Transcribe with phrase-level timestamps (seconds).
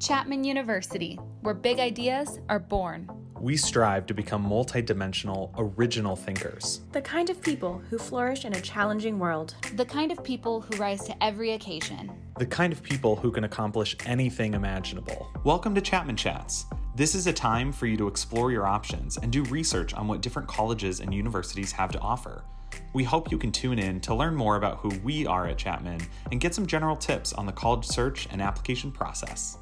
[0.00, 3.06] Chapman University, where big ideas are born.
[3.38, 6.80] We strive to become multidimensional, original thinkers.
[6.92, 9.56] The kind of people who flourish in a challenging world.
[9.74, 12.10] The kind of people who rise to every occasion.
[12.38, 15.30] The kind of people who can accomplish anything imaginable.
[15.44, 16.64] Welcome to Chapman Chats.
[16.96, 20.22] This is a time for you to explore your options and do research on what
[20.22, 22.42] different colleges and universities have to offer.
[22.94, 26.00] We hope you can tune in to learn more about who we are at Chapman
[26.32, 29.58] and get some general tips on the college search and application process.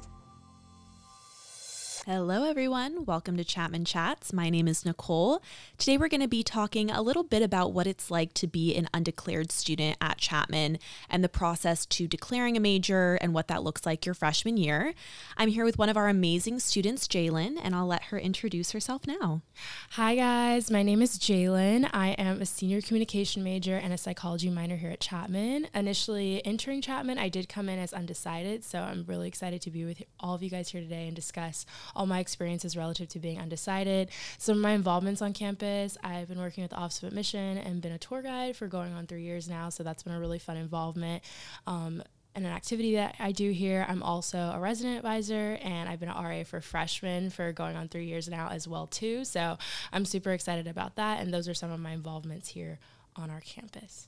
[2.11, 3.05] Hello, everyone.
[3.05, 4.33] Welcome to Chapman Chats.
[4.33, 5.43] My name is Nicole.
[5.77, 8.73] Today, we're going to be talking a little bit about what it's like to be
[8.73, 13.61] an undeclared student at Chapman and the process to declaring a major and what that
[13.61, 14.95] looks like your freshman year.
[15.37, 19.05] I'm here with one of our amazing students, Jalen, and I'll let her introduce herself
[19.05, 19.43] now.
[19.91, 20.71] Hi, guys.
[20.71, 21.91] My name is Jalen.
[21.93, 25.67] I am a senior communication major and a psychology minor here at Chapman.
[25.75, 29.85] Initially, entering Chapman, I did come in as undecided, so I'm really excited to be
[29.85, 31.67] with all of you guys here today and discuss
[31.99, 34.09] all my experiences relative to being undecided.
[34.37, 37.81] Some of my involvements on campus, I've been working with the Office of Admission and
[37.81, 40.39] been a tour guide for going on three years now, so that's been a really
[40.39, 41.23] fun involvement.
[41.67, 42.01] Um,
[42.35, 43.85] and an activity that I do here.
[43.89, 47.89] I'm also a resident advisor and I've been an RA for freshmen for going on
[47.89, 49.25] three years now as well too.
[49.25, 49.57] So
[49.91, 51.19] I'm super excited about that.
[51.19, 52.79] And those are some of my involvements here
[53.15, 54.07] on our campus.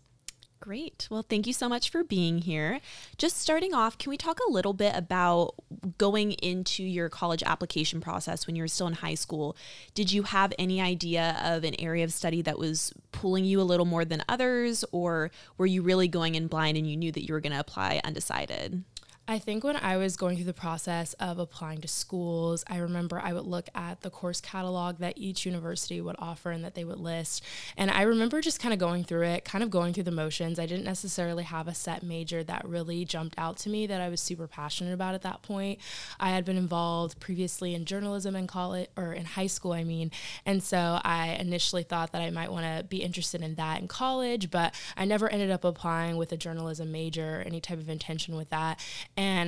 [0.62, 1.08] Great.
[1.10, 2.82] Well, thank you so much for being here.
[3.18, 5.56] Just starting off, can we talk a little bit about
[5.98, 9.58] going into your college application process when you were still in high school?
[9.96, 13.64] Did you have any idea of an area of study that was pulling you a
[13.64, 17.28] little more than others, or were you really going in blind and you knew that
[17.28, 18.84] you were going to apply undecided?
[19.32, 23.18] I think when I was going through the process of applying to schools, I remember
[23.18, 26.84] I would look at the course catalog that each university would offer and that they
[26.84, 27.42] would list.
[27.78, 30.60] And I remember just kind of going through it, kind of going through the motions.
[30.60, 34.10] I didn't necessarily have a set major that really jumped out to me that I
[34.10, 35.80] was super passionate about at that point.
[36.20, 40.12] I had been involved previously in journalism in college or in high school, I mean.
[40.46, 43.88] And so I initially thought that I might want to be interested in that in
[43.88, 47.88] college, but I never ended up applying with a journalism major or any type of
[47.88, 48.78] intention with that.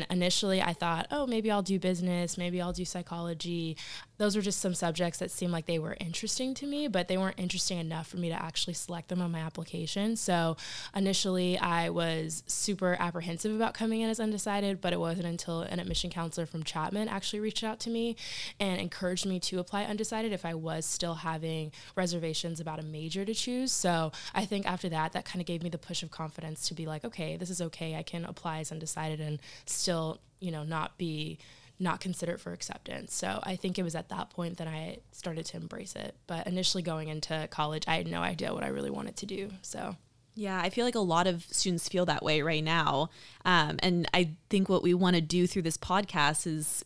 [0.09, 3.77] Initially, I thought, oh, maybe I'll do business, maybe I'll do psychology.
[4.23, 7.17] Those were just some subjects that seemed like they were interesting to me, but they
[7.17, 10.15] weren't interesting enough for me to actually select them on my application.
[10.15, 10.55] So
[10.95, 15.77] initially, I was super apprehensive about coming in as undecided, but it wasn't until an
[15.77, 18.15] admission counselor from Chapman actually reached out to me
[18.61, 23.25] and encouraged me to apply undecided if I was still having reservations about a major
[23.25, 23.73] to choose.
[23.73, 26.73] So I think after that, that kind of gave me the push of confidence to
[26.73, 27.95] be like, okay, this is okay.
[27.95, 31.39] I can apply as undecided and still, you know, not be
[31.79, 33.13] not considered for acceptance.
[33.13, 36.15] So I think it was at that point that I started to embrace it.
[36.27, 39.49] But initially going into college, I had no idea what I really wanted to do.
[39.61, 39.95] So
[40.35, 43.09] yeah, I feel like a lot of students feel that way right now.
[43.45, 46.83] Um, and I think what we want to do through this podcast is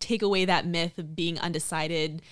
[0.00, 2.22] take away that myth of being undecided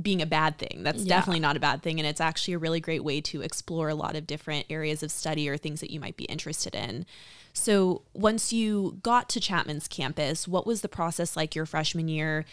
[0.00, 0.82] being a bad thing.
[0.82, 1.16] That's yeah.
[1.16, 1.98] definitely not a bad thing.
[1.98, 5.10] And it's actually a really great way to explore a lot of different areas of
[5.10, 7.06] study or things that you might be interested in.
[7.54, 12.44] So, once you got to Chapman's campus, what was the process like your freshman year?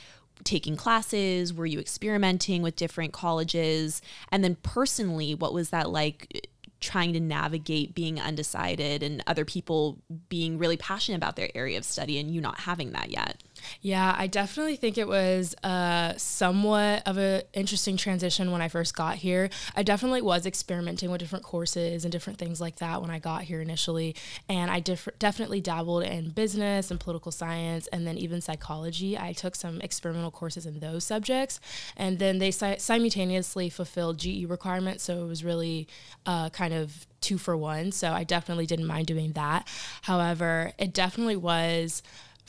[0.43, 1.53] Taking classes?
[1.53, 4.01] Were you experimenting with different colleges?
[4.31, 6.39] And then, personally, what was that like uh,
[6.81, 9.97] trying to navigate being undecided and other people
[10.29, 13.41] being really passionate about their area of study and you not having that yet?
[13.81, 18.95] Yeah, I definitely think it was uh, somewhat of an interesting transition when I first
[18.95, 19.49] got here.
[19.75, 23.43] I definitely was experimenting with different courses and different things like that when I got
[23.43, 24.15] here initially.
[24.49, 29.17] And I def- definitely dabbled in business and political science and then even psychology.
[29.17, 31.59] I took some experimental courses in those subjects.
[31.97, 35.03] And then they si- simultaneously fulfilled GE requirements.
[35.03, 35.87] So it was really
[36.25, 37.91] uh, kind of two for one.
[37.91, 39.67] So I definitely didn't mind doing that.
[40.03, 42.01] However, it definitely was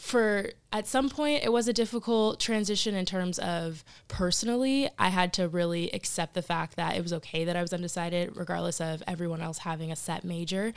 [0.02, 4.90] for at some point it was a difficult transition in terms of personally.
[4.98, 8.36] I had to really accept the fact that it was okay that i was undecided
[8.36, 10.74] regardless of everyone else having a set major.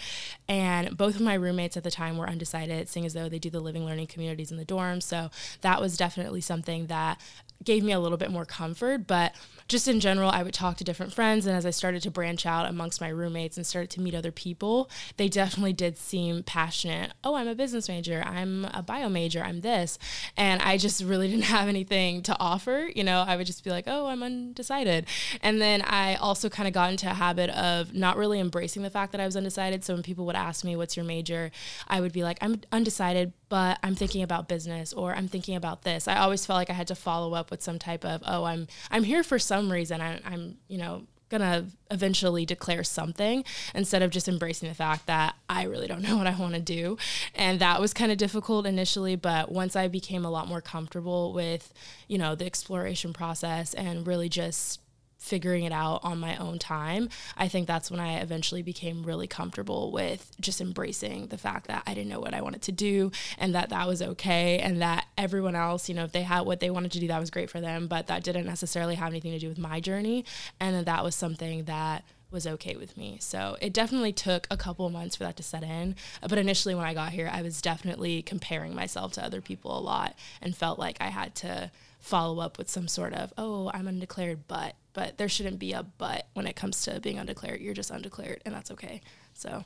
[0.48, 3.50] And both of my roommates at the time were undecided seeing as though they do
[3.50, 5.02] the living learning communities in the dorm.
[5.02, 5.32] So
[5.62, 7.20] that was definitely something that
[7.64, 9.34] gave me a little bit more comfort but
[9.68, 11.48] just in general, I would talk to different friends.
[11.48, 14.32] And as I started to branch out amongst my roommates and started to meet other
[14.32, 17.14] people, they definitely did seem passionate.
[17.24, 18.24] Oh, I'm a business major.
[18.26, 19.42] I'm a bio major.
[19.44, 19.98] I'm this.
[20.38, 22.90] And I just really didn't have anything to offer.
[22.96, 25.08] You know, I would just be like, oh, I'm undecided.
[25.42, 28.92] And then I also kind of got into a habit of not really embracing the
[28.92, 29.84] fact that I was undecided.
[29.84, 31.50] So when people would ask me, what's your major?
[31.88, 35.84] I would be like, I'm undecided, but I'm thinking about business or I'm thinking about
[35.84, 36.08] this.
[36.08, 38.68] I always felt like I had to follow up with some type of, oh, I'm
[38.92, 40.02] I'm here for some reason.
[40.02, 43.44] I, I'm, you know, gonna eventually declare something
[43.74, 46.62] instead of just embracing the fact that I really don't know what I want to
[46.62, 46.98] do.
[47.34, 51.34] And that was kind of difficult initially, but once I became a lot more comfortable
[51.34, 51.74] with,
[52.08, 54.80] you know, the exploration process and really just
[55.26, 59.28] figuring it out on my own time, I think that's when I eventually became really
[59.28, 63.12] comfortable with just embracing the fact that I didn't know what I wanted to do
[63.40, 66.60] and that that was okay and that everyone else, you know, if they had what
[66.60, 69.32] they wanted to do, that was great for them, but that didn't necessarily have anything
[69.32, 70.26] to do with my journey.
[70.60, 73.18] And that that was something that was okay with me.
[73.20, 75.96] So it definitely took a couple months for that to set in.
[76.22, 79.82] But initially, when I got here, I was definitely comparing myself to other people a
[79.82, 83.88] lot and felt like I had to follow up with some sort of, oh, I'm
[83.88, 87.62] undeclared, but, but there shouldn't be a but when it comes to being undeclared.
[87.62, 89.02] You're just undeclared, and that's okay.
[89.36, 89.66] So.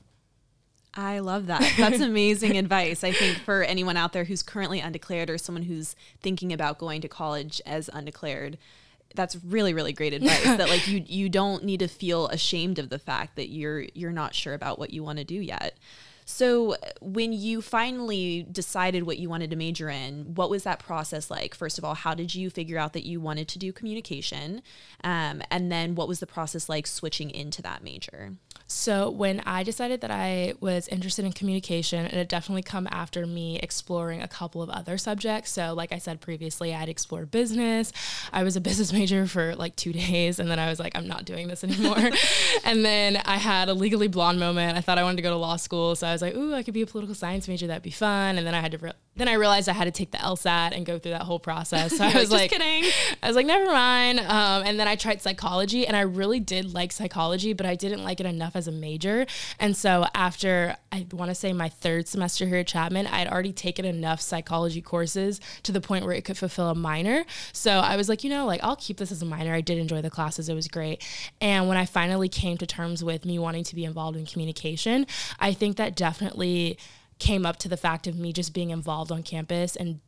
[0.95, 1.61] I love that.
[1.77, 3.03] That's amazing advice.
[3.03, 6.99] I think for anyone out there who's currently undeclared or someone who's thinking about going
[7.01, 8.57] to college as undeclared,
[9.15, 12.89] that's really really great advice that like you you don't need to feel ashamed of
[12.89, 15.77] the fact that you're you're not sure about what you want to do yet.
[16.31, 21.31] So, when you finally decided what you wanted to major in, what was that process
[21.31, 21.55] like?
[21.55, 24.61] First of all, how did you figure out that you wanted to do communication?
[25.03, 28.33] Um, and then, what was the process like switching into that major?
[28.71, 33.25] So when I decided that I was interested in communication, it had definitely come after
[33.25, 35.49] me exploring a couple of other subjects.
[35.49, 37.91] So like I said previously, I had explored business.
[38.31, 41.07] I was a business major for like two days, and then I was like, I'm
[41.07, 42.11] not doing this anymore.
[42.63, 44.77] and then I had a legally blonde moment.
[44.77, 46.63] I thought I wanted to go to law school, so I was like, ooh, I
[46.63, 47.67] could be a political science major.
[47.67, 48.37] That'd be fun.
[48.37, 48.77] And then I had to.
[48.77, 51.39] Re- then I realized I had to take the LSAT and go through that whole
[51.39, 51.97] process.
[51.97, 52.89] So I was like, kidding.
[53.21, 54.19] I was like, never mind.
[54.19, 58.03] Um, and then I tried psychology, and I really did like psychology, but I didn't
[58.03, 59.25] like it enough as a major.
[59.59, 63.27] And so after I want to say my third semester here at Chapman, I had
[63.27, 67.25] already taken enough psychology courses to the point where it could fulfill a minor.
[67.53, 69.53] So I was like, you know, like I'll keep this as a minor.
[69.53, 71.03] I did enjoy the classes, it was great.
[71.41, 75.05] And when I finally came to terms with me wanting to be involved in communication,
[75.39, 76.08] I think that definitely
[77.19, 79.99] came up to the fact of me just being involved on campus and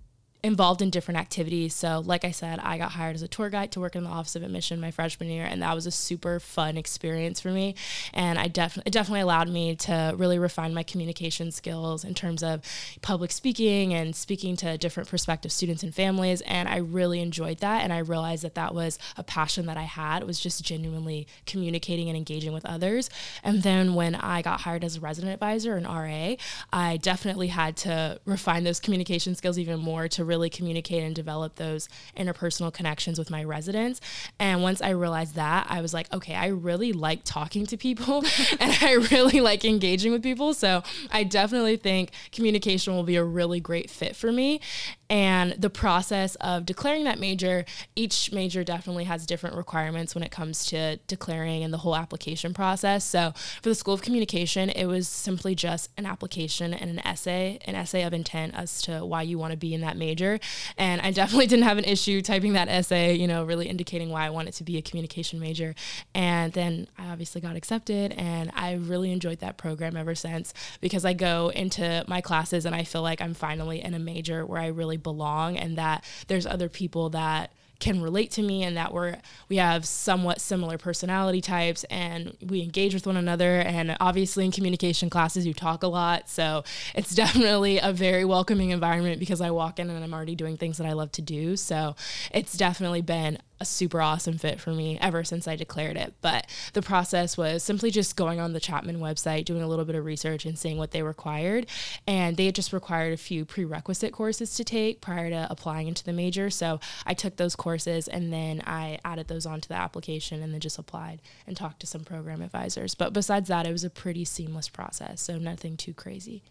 [0.43, 1.75] involved in different activities.
[1.75, 4.09] So, like I said, I got hired as a tour guide to work in the
[4.09, 7.75] Office of Admission my freshman year, and that was a super fun experience for me.
[8.13, 12.41] And I definitely it definitely allowed me to really refine my communication skills in terms
[12.41, 12.61] of
[13.01, 16.41] public speaking and speaking to different prospective students and families.
[16.41, 19.83] And I really enjoyed that, and I realized that that was a passion that I
[19.83, 20.23] had.
[20.23, 23.09] Was just genuinely communicating and engaging with others.
[23.43, 26.35] And then when I got hired as a resident advisor and RA,
[26.73, 31.55] I definitely had to refine those communication skills even more to really communicate and develop
[31.55, 33.99] those interpersonal connections with my residents.
[34.39, 38.23] And once I realized that, I was like, okay, I really like talking to people
[38.61, 40.53] and I really like engaging with people.
[40.53, 44.61] So I definitely think communication will be a really great fit for me.
[45.11, 47.65] And the process of declaring that major,
[47.97, 52.53] each major definitely has different requirements when it comes to declaring and the whole application
[52.53, 53.03] process.
[53.03, 57.59] So for the School of Communication, it was simply just an application and an essay,
[57.65, 60.39] an essay of intent as to why you want to be in that major.
[60.77, 64.25] And I definitely didn't have an issue typing that essay, you know, really indicating why
[64.25, 65.75] I wanted to be a communication major.
[66.15, 71.03] And then I obviously got accepted and I really enjoyed that program ever since because
[71.03, 74.61] I go into my classes and I feel like I'm finally in a major where
[74.61, 77.51] I really belong and that there's other people that
[77.81, 79.17] can relate to me and that we're
[79.49, 83.59] we have somewhat similar personality types and we engage with one another.
[83.59, 86.29] And obviously in communication classes you talk a lot.
[86.29, 86.63] So
[86.95, 90.77] it's definitely a very welcoming environment because I walk in and I'm already doing things
[90.77, 91.57] that I love to do.
[91.57, 91.95] So
[92.31, 96.15] it's definitely been a super awesome fit for me ever since I declared it.
[96.21, 99.95] But the process was simply just going on the Chapman website, doing a little bit
[99.95, 101.67] of research and seeing what they required.
[102.07, 106.03] And they had just required a few prerequisite courses to take prior to applying into
[106.03, 106.49] the major.
[106.49, 110.59] So I took those courses and then I added those onto the application and then
[110.59, 112.95] just applied and talked to some program advisors.
[112.95, 115.21] But besides that, it was a pretty seamless process.
[115.21, 116.41] So nothing too crazy.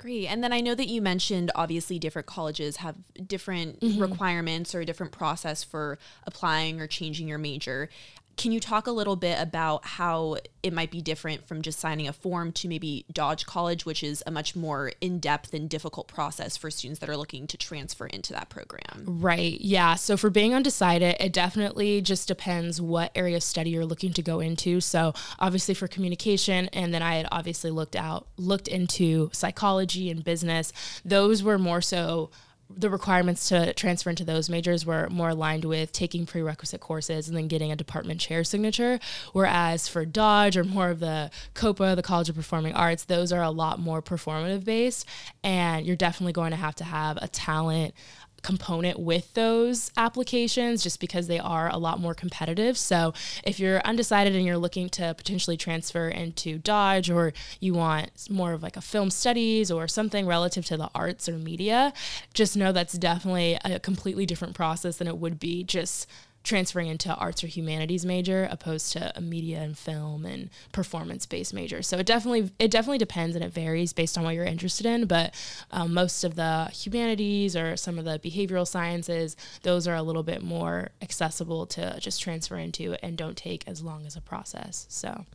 [0.00, 0.28] Great.
[0.28, 2.94] And then I know that you mentioned obviously different colleges have
[3.26, 4.00] different mm-hmm.
[4.00, 7.90] requirements or a different process for applying or changing your major.
[8.40, 12.08] Can you talk a little bit about how it might be different from just signing
[12.08, 16.08] a form to maybe Dodge College, which is a much more in depth and difficult
[16.08, 19.04] process for students that are looking to transfer into that program?
[19.04, 19.60] Right.
[19.60, 19.94] Yeah.
[19.94, 24.22] So for being undecided, it definitely just depends what area of study you're looking to
[24.22, 24.80] go into.
[24.80, 30.24] So obviously for communication, and then I had obviously looked out, looked into psychology and
[30.24, 30.72] business.
[31.04, 32.30] Those were more so
[32.76, 37.36] the requirements to transfer into those majors were more aligned with taking prerequisite courses and
[37.36, 38.98] then getting a department chair signature.
[39.32, 43.42] Whereas for Dodge or more of the COPA, the College of Performing Arts, those are
[43.42, 45.06] a lot more performative based.
[45.42, 47.94] And you're definitely going to have to have a talent
[48.42, 52.76] component with those applications just because they are a lot more competitive.
[52.78, 53.12] So
[53.44, 58.52] if you're undecided and you're looking to potentially transfer into Dodge or you want more
[58.52, 61.92] of like a film studies or something relative to the arts or media,
[62.34, 66.06] just know that's definitely a completely different process than it would be just
[66.42, 71.52] transferring into arts or humanities major opposed to a media and film and performance based
[71.52, 71.82] major.
[71.82, 75.06] So it definitely it definitely depends and it varies based on what you're interested in
[75.06, 75.34] but
[75.70, 80.22] um, most of the humanities or some of the behavioral sciences those are a little
[80.22, 84.86] bit more accessible to just transfer into and don't take as long as a process.
[84.88, 85.26] So.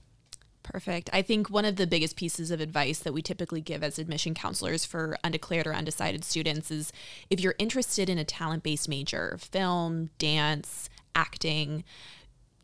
[0.64, 1.12] Perfect.
[1.14, 4.34] I think one of the biggest pieces of advice that we typically give as admission
[4.34, 6.92] counselors for undeclared or undecided students is
[7.30, 11.84] if you're interested in a talent based major, film, dance, acting,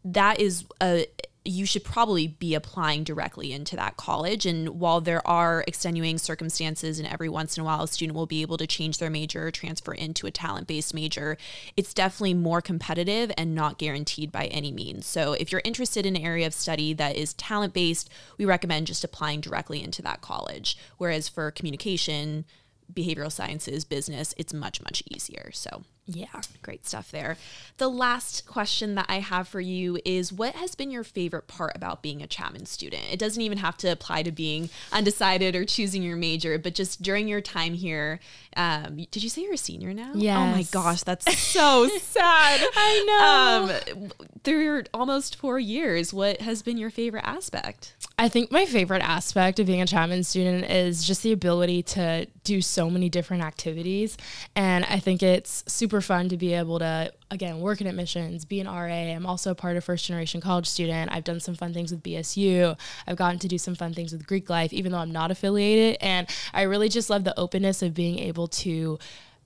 [0.03, 1.07] that is a
[1.43, 4.45] you should probably be applying directly into that college.
[4.45, 8.27] And while there are extenuating circumstances, and every once in a while a student will
[8.27, 11.37] be able to change their major or transfer into a talent based major,
[11.75, 15.07] it's definitely more competitive and not guaranteed by any means.
[15.07, 18.85] So if you're interested in an area of study that is talent based, we recommend
[18.85, 20.77] just applying directly into that college.
[20.97, 22.45] Whereas for communication,
[22.93, 25.49] behavioral sciences, business, it's much, much easier.
[25.53, 26.41] So yeah.
[26.61, 27.37] Great stuff there.
[27.77, 31.73] The last question that I have for you is what has been your favorite part
[31.75, 33.03] about being a Chapman student?
[33.11, 37.01] It doesn't even have to apply to being undecided or choosing your major, but just
[37.01, 38.19] during your time here.
[38.57, 40.11] Um, did you say you're a senior now?
[40.15, 40.37] Yes.
[40.37, 42.61] Oh my gosh, that's so sad.
[42.75, 44.01] I know.
[44.01, 44.09] Um,
[44.43, 47.93] through your almost four years, what has been your favorite aspect?
[48.17, 52.27] I think my favorite aspect of being a Chapman student is just the ability to
[52.43, 54.17] do so many different activities.
[54.55, 58.61] And I think it's super fun to be able to, again, work in admissions, be
[58.61, 58.85] an RA.
[58.85, 61.11] I'm also part of first generation college student.
[61.11, 62.77] I've done some fun things with BSU.
[63.07, 65.97] I've gotten to do some fun things with Greek life, even though I'm not affiliated.
[65.99, 68.99] And I really just love the openness of being able to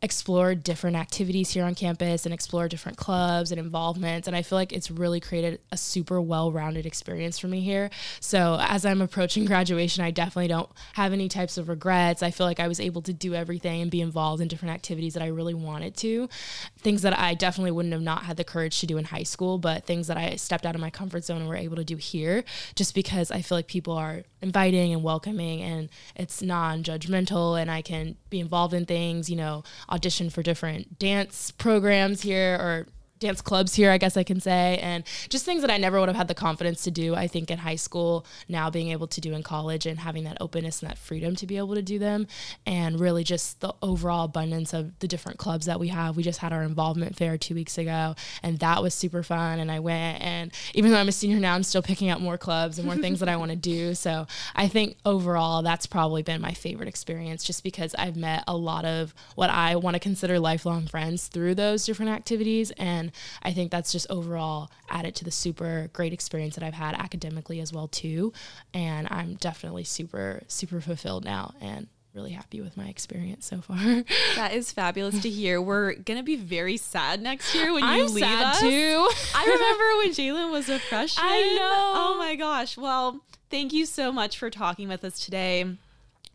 [0.06, 4.28] explore different activities here on campus and explore different clubs and involvements.
[4.28, 7.90] And I feel like it's really created a super well rounded experience for me here.
[8.20, 12.22] So as I'm approaching graduation, I definitely don't have any types of regrets.
[12.22, 15.16] I feel like I was able to do everything and be involved in different activities
[15.16, 16.30] that I really wanted to.
[16.78, 19.58] Things that I definitely wouldn't have not had the courage to do in high school,
[19.58, 21.96] but things that I stepped out of my comfort zone and were able to do
[21.96, 22.44] here
[22.76, 27.72] just because I feel like people are inviting and welcoming and it's non judgmental and
[27.72, 29.64] I can be involved in things, you know,
[29.96, 32.88] audition for different dance programs here or
[33.20, 36.10] dance clubs here, I guess I can say, and just things that I never would
[36.10, 37.16] have had the confidence to do.
[37.16, 40.38] I think in high school, now being able to do in college and having that
[40.42, 42.28] openness and that freedom to be able to do them,
[42.66, 46.18] and really just the overall abundance of the different clubs that we have.
[46.18, 49.60] We just had our involvement fair two weeks ago, and that was super fun.
[49.60, 52.38] And I went, and even though I'm a senior now, I'm still picking up more
[52.38, 53.94] clubs and more things that I want to do.
[54.06, 58.56] So I think overall, that's probably been my favorite experience, just because I've met a
[58.56, 63.12] lot of what I want to consider lifelong friends through those different activities and and
[63.44, 67.60] I think that's just overall added to the super great experience that I've had academically
[67.60, 68.34] as well too.
[68.74, 73.78] And I'm definitely super super fulfilled now and really happy with my experience so far.
[74.36, 75.62] That is fabulous to hear.
[75.62, 78.60] We're gonna be very sad next year when you I'm leave sad us.
[78.62, 79.10] too.
[79.36, 81.26] I remember when Jalen was a freshman.
[81.26, 81.94] I know.
[81.96, 82.78] Oh my gosh.
[82.78, 85.66] Well, thank you so much for talking with us today.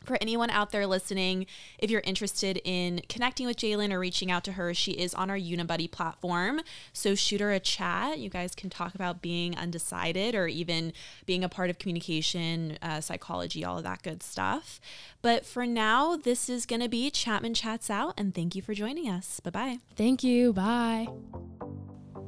[0.04, 1.46] For anyone out there listening,
[1.78, 5.28] if you're interested in connecting with Jalen or reaching out to her, she is on
[5.28, 6.60] our Unibuddy platform.
[6.92, 8.18] So shoot her a chat.
[8.18, 10.92] You guys can talk about being undecided or even
[11.26, 14.80] being a part of communication, uh, psychology, all of that good stuff.
[15.22, 18.74] But for now, this is going to be Chapman Chats Out, and thank you for
[18.74, 19.40] joining us.
[19.40, 19.78] Bye bye.
[19.96, 20.52] Thank you.
[20.52, 21.08] Bye.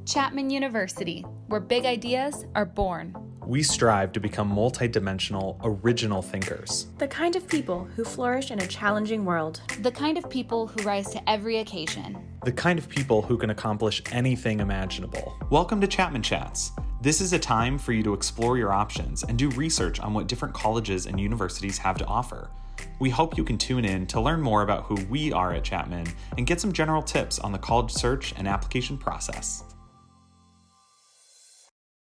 [0.04, 3.14] Chapman University, where big ideas are born.
[3.46, 6.88] We strive to become multidimensional, original thinkers.
[6.98, 9.60] The kind of people who flourish in a challenging world.
[9.80, 12.18] The kind of people who rise to every occasion.
[12.44, 15.36] The kind of people who can accomplish anything imaginable.
[15.50, 16.72] Welcome to Chapman Chats.
[17.00, 20.26] This is a time for you to explore your options and do research on what
[20.26, 22.50] different colleges and universities have to offer.
[22.98, 26.06] We hope you can tune in to learn more about who we are at Chapman
[26.36, 29.62] and get some general tips on the college search and application process.